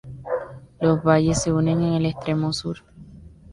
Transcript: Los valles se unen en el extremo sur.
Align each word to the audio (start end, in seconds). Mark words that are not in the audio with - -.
Los 0.79 1.03
valles 1.03 1.43
se 1.43 1.53
unen 1.53 1.83
en 1.83 1.93
el 1.93 2.07
extremo 2.07 2.51
sur. 2.53 2.77